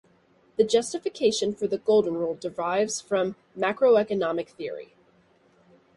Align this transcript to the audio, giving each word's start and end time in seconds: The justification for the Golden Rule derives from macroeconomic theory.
The 0.55 0.63
justification 0.63 1.53
for 1.53 1.67
the 1.67 1.77
Golden 1.77 2.15
Rule 2.17 2.33
derives 2.33 2.99
from 2.99 3.35
macroeconomic 3.55 4.47
theory. 4.47 4.95